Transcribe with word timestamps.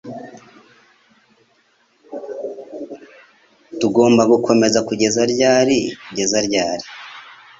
Tugomba 3.79 4.21
gukomeza 4.31 4.79
kugeza 4.87 5.21
ryari 5.33 5.77
kugeza 6.05 6.37
ryari? 6.47 6.85